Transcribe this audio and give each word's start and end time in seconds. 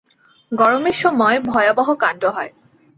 গরমের 0.51 0.95
সময় 0.95 1.37
ভয়াবহ 1.49 1.87
কাণ্ড 1.95 2.23
হয়। 2.35 2.51